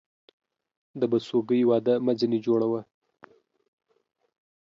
د 0.99 1.01
بسوگى 1.11 1.61
واده 1.69 1.93
مه 2.05 2.13
ځيني 2.19 2.39
جوړوه. 2.45 2.81